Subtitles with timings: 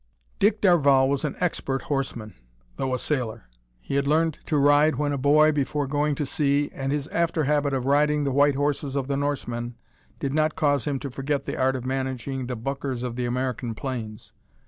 [0.39, 2.33] Dick Darvall was an expert horseman
[2.77, 3.47] though a sailor.
[3.79, 7.43] He had learned to ride when a boy, before going to sea, and his after
[7.43, 9.75] habit of riding the "white horses" of the Norseman,
[10.17, 13.75] did not cause him to forget the art of managing the "buckers" of the American
[13.75, 14.33] plains.